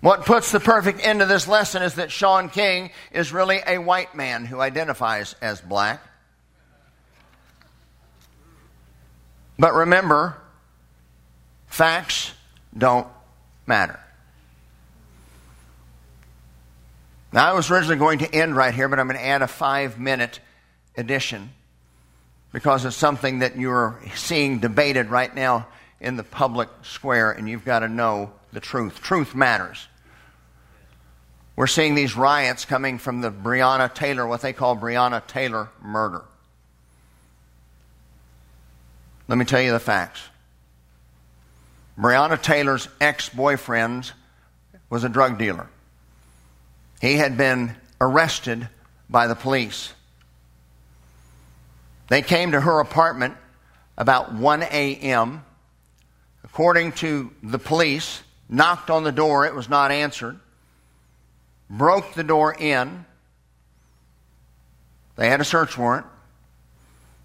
[0.06, 3.78] What puts the perfect end to this lesson is that Shaun King is really a
[3.78, 6.00] white man who identifies as black.
[9.58, 10.36] But remember,
[11.66, 12.32] facts
[12.78, 13.08] don't
[13.66, 13.98] matter.
[17.32, 19.48] Now, I was originally going to end right here, but I'm going to add a
[19.48, 20.38] five minute
[20.96, 21.50] addition
[22.52, 25.66] because it's something that you're seeing debated right now
[26.00, 29.02] in the public square, and you've got to know the truth.
[29.02, 29.88] Truth matters.
[31.56, 36.22] We're seeing these riots coming from the Breonna Taylor, what they call Breonna Taylor murder.
[39.26, 40.20] Let me tell you the facts.
[41.98, 44.12] Breonna Taylor's ex boyfriend
[44.90, 45.68] was a drug dealer.
[47.00, 48.68] He had been arrested
[49.08, 49.94] by the police.
[52.08, 53.34] They came to her apartment
[53.96, 55.42] about 1 a.m.
[56.44, 60.38] According to the police, knocked on the door, it was not answered,
[61.68, 63.04] broke the door in.
[65.16, 66.06] They had a search warrant.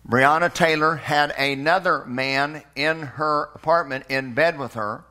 [0.08, 5.04] Breonna Taylor had another man in her apartment in bed with her.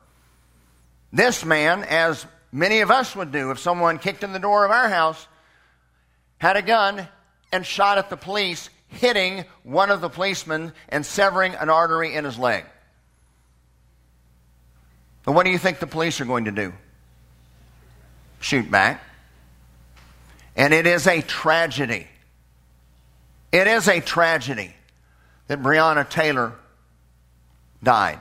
[1.13, 4.71] This man, as many of us would do if someone kicked in the door of
[4.71, 5.27] our house,
[6.39, 7.07] had a gun
[7.51, 12.25] and shot at the police, hitting one of the policemen and severing an artery in
[12.25, 12.65] his leg.
[15.23, 16.73] But what do you think the police are going to do?
[18.39, 19.01] Shoot back.
[20.55, 22.07] And it is a tragedy.
[23.51, 24.73] It is a tragedy
[25.47, 26.53] that Breonna Taylor
[27.83, 28.19] died.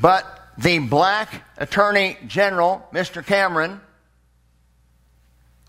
[0.00, 0.26] But
[0.58, 3.24] the black attorney general, Mr.
[3.24, 3.80] Cameron,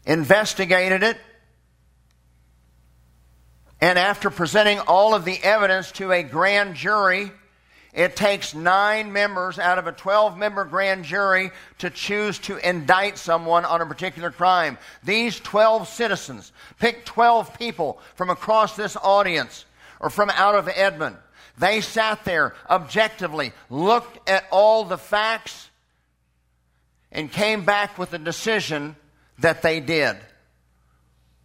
[0.05, 1.17] investigated it.
[3.81, 7.31] And after presenting all of the evidence to a grand jury,
[7.93, 13.17] it takes nine members out of a 12 member grand jury to choose to indict
[13.17, 14.77] someone on a particular crime.
[15.03, 19.65] These 12 citizens picked 12 people from across this audience
[19.99, 21.17] or from out of Edmond
[21.57, 25.69] they sat there objectively, looked at all the facts,
[27.11, 28.95] and came back with a decision
[29.39, 30.17] that they did.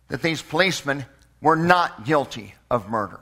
[0.09, 1.05] That these policemen
[1.43, 3.21] were not guilty of murder.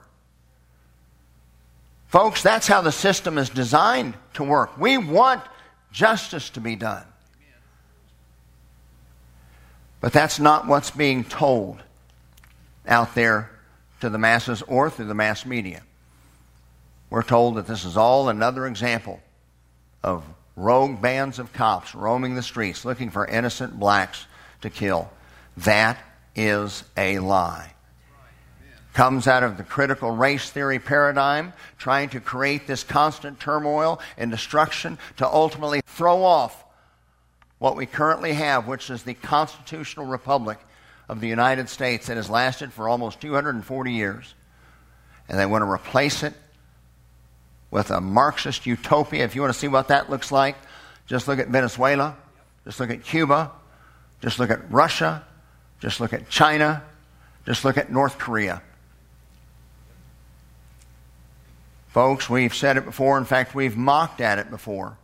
[2.07, 4.77] Folks, that's how the system is designed to work.
[4.77, 5.43] We want
[5.91, 7.03] justice to be done.
[9.99, 11.81] But that's not what's being told
[12.87, 13.51] out there
[13.99, 15.81] to the masses or through the mass media.
[17.09, 19.19] We're told that this is all another example
[20.03, 20.23] of
[20.55, 24.25] rogue bands of cops roaming the streets looking for innocent blacks
[24.61, 25.09] to kill.
[25.57, 25.97] That
[26.35, 27.73] is a lie.
[28.97, 34.31] Comes out of the critical race theory paradigm, trying to create this constant turmoil and
[34.31, 36.65] destruction to ultimately throw off
[37.59, 40.57] what we currently have, which is the constitutional republic
[41.07, 44.33] of the United States that has lasted for almost 240 years.
[45.29, 46.33] And they want to replace it
[47.69, 49.23] with a Marxist utopia.
[49.23, 50.55] If you want to see what that looks like,
[51.05, 52.17] just look at Venezuela,
[52.63, 53.51] just look at Cuba,
[54.23, 55.23] just look at Russia,
[55.79, 56.81] just look at China,
[57.45, 58.63] just look at North Korea.
[61.97, 63.17] Folks, we've said it before.
[63.17, 64.99] In fact, we've mocked at it before.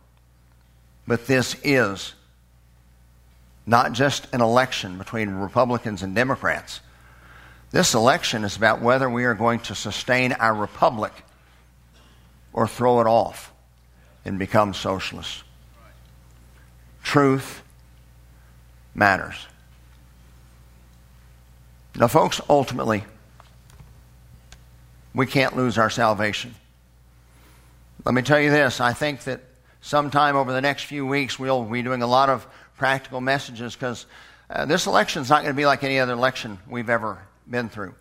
[1.08, 2.14] But this is
[3.66, 6.78] not just an election between Republicans and Democrats.
[7.72, 11.12] This election is about whether we are going to sustain our republic
[12.52, 13.52] or throw it off
[14.24, 15.42] and become socialists.
[17.02, 17.64] Truth
[18.94, 19.48] matters.
[21.96, 23.02] Now, folks, ultimately,
[25.12, 26.54] we can't lose our salvation.
[28.04, 29.40] Let me tell you this I think that
[29.80, 32.46] sometime over the next few weeks, we'll be doing a lot of
[32.76, 34.06] practical messages because
[34.50, 37.68] uh, this election is not going to be like any other election we've ever been
[37.68, 37.94] through.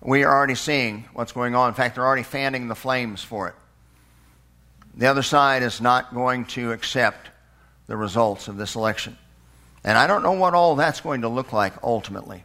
[0.00, 1.68] We are already seeing what's going on.
[1.68, 3.54] In fact, they're already fanning the flames for it.
[4.96, 7.30] The other side is not going to accept
[7.86, 9.18] the results of this election.
[9.82, 12.44] And I don't know what all that's going to look like ultimately.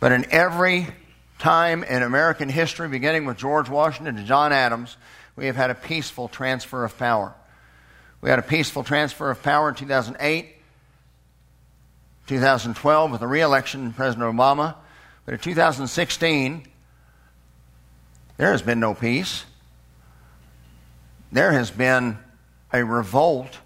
[0.00, 0.88] But in every
[1.38, 4.96] time in American history, beginning with George Washington to John Adams,
[5.36, 7.34] we have had a peaceful transfer of power.
[8.20, 10.54] We had a peaceful transfer of power in 2008,
[12.26, 14.74] 2012 with the reelection of President Obama.
[15.24, 16.66] But in 2016,
[18.36, 19.44] there has been no peace.
[21.32, 22.18] There has been
[22.72, 23.58] a revolt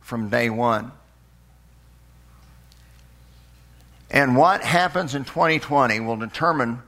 [0.00, 0.92] from day one.
[4.10, 6.82] And what happens in 2020 will determine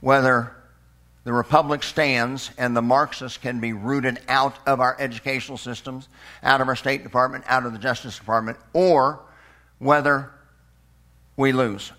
[0.00, 0.52] whether
[1.24, 6.08] the Republic stands and the Marxists can be rooted out of our educational systems,
[6.42, 9.20] out of our State Department, out of the Justice Department, or
[9.78, 10.30] whether
[11.36, 11.92] we lose.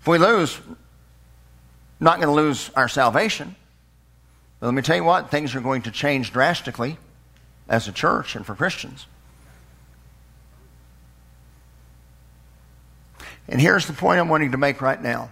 [0.00, 0.76] If we lose, we're
[2.00, 3.56] not going to lose our salvation.
[4.60, 6.98] But let me tell you what, things are going to change drastically
[7.68, 9.06] as a church and for Christians.
[13.48, 15.30] And here's the point I'm wanting to make right now.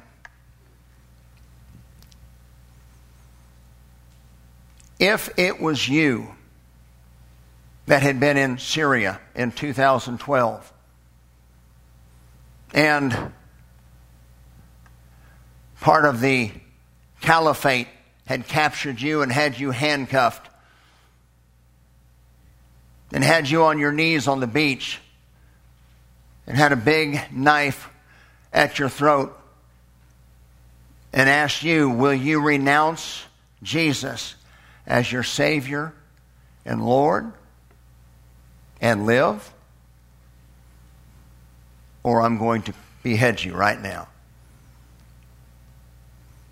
[4.99, 6.29] If it was you
[7.85, 10.73] that had been in Syria in 2012
[12.73, 13.33] and
[15.81, 16.51] part of the
[17.21, 17.89] caliphate
[18.25, 20.49] had captured you and had you handcuffed
[23.12, 24.99] and had you on your knees on the beach
[26.47, 27.91] and had a big knife
[28.53, 29.36] at your throat
[31.12, 33.24] and ask you, Will you renounce
[33.62, 34.34] Jesus
[34.86, 35.92] as your Savior
[36.64, 37.32] and Lord
[38.80, 39.53] and live?
[42.03, 44.09] Or I'm going to behead you right now.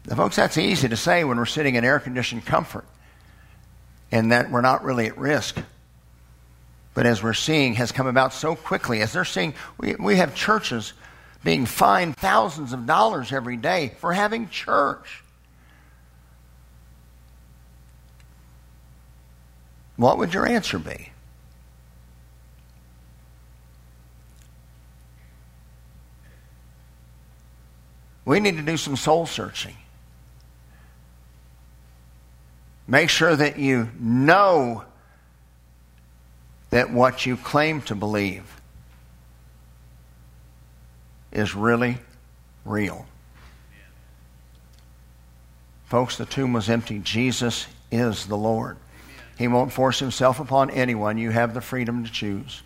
[0.06, 2.84] Now, folks, that's easy to say when we're sitting in air conditioned comfort
[4.12, 5.58] and that we're not really at risk.
[6.94, 9.00] But as we're seeing, has come about so quickly.
[9.00, 10.92] As they're seeing, we, we have churches
[11.44, 15.22] being fined thousands of dollars every day for having church.
[19.96, 21.10] What would your answer be?
[28.24, 29.76] We need to do some soul searching.
[32.88, 34.84] Make sure that you know
[36.70, 38.60] that what you claim to believe
[41.34, 41.98] is really
[42.64, 43.06] real.
[45.86, 46.98] Folks, the tomb was empty.
[46.98, 48.76] Jesus is the Lord.
[49.36, 51.18] He won't force himself upon anyone.
[51.18, 52.62] You have the freedom to choose.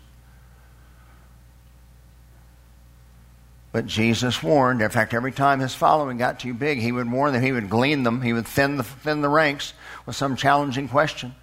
[3.71, 4.81] But Jesus warned.
[4.81, 7.43] In fact, every time his following got too big, he would warn them.
[7.43, 8.21] He would glean them.
[8.21, 9.73] He would thin the, thin the ranks
[10.05, 11.35] with some challenging question.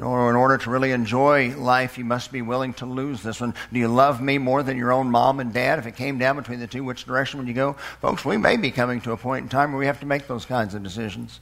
[0.00, 3.54] Know, in order to really enjoy life, you must be willing to lose this one.
[3.70, 5.78] Do you love me more than your own mom and dad?
[5.78, 7.74] If it came down between the two, which direction would you go?
[8.00, 10.26] Folks, we may be coming to a point in time where we have to make
[10.26, 11.38] those kinds of decisions.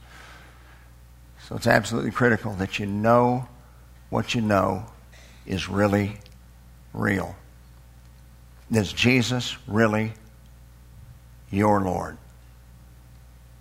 [1.47, 3.47] So it's absolutely critical that you know
[4.09, 4.87] what you know
[5.45, 6.17] is really
[6.93, 7.37] real?
[8.71, 10.13] Is Jesus really
[11.49, 12.17] your Lord?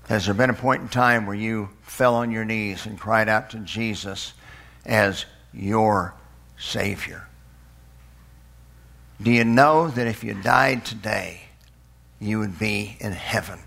[0.09, 3.29] Has there been a point in time where you fell on your knees and cried
[3.29, 4.33] out to Jesus
[4.89, 6.15] as your
[6.59, 7.27] Savior?
[9.23, 11.43] Do you know that if you died today,
[12.21, 13.61] you would be in heaven?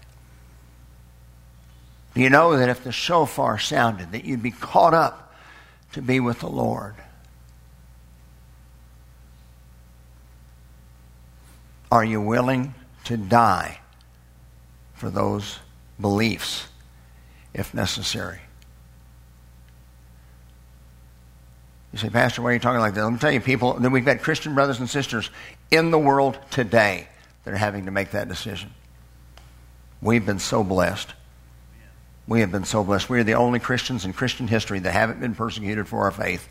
[2.14, 5.34] Do you know that if the shofar sounded, that you'd be caught up
[5.94, 6.96] to be with the Lord?
[11.92, 12.74] Are you willing
[13.06, 13.80] to die
[14.94, 15.60] for those
[16.00, 16.68] beliefs
[17.54, 18.40] if necessary?
[21.92, 23.04] You say, Pastor, why are you talking like that?
[23.04, 25.30] Let me tell you, people, that we've got Christian brothers and sisters
[25.72, 27.08] in the world today
[27.44, 28.72] that are having to make that decision.
[30.02, 31.14] We've been so blessed.
[32.28, 33.10] We have been so blessed.
[33.10, 36.48] We are the only Christians in Christian history that haven't been persecuted for our faith,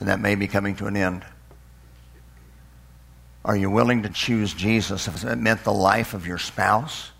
[0.00, 1.24] and that may be coming to an end.
[3.44, 7.10] Are you willing to choose Jesus if it meant the life of your spouse?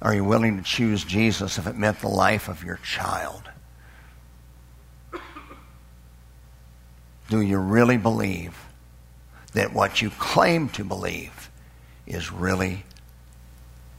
[0.00, 3.51] Are you willing to choose Jesus if it meant the life of your child?
[7.32, 8.54] Do you really believe
[9.54, 11.48] that what you claim to believe
[12.06, 12.84] is really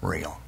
[0.03, 0.39] real?